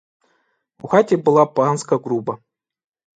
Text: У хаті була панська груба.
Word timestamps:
У 0.81 0.87
хаті 0.87 1.17
була 1.17 1.45
панська 1.45 1.97
груба. 1.97 2.37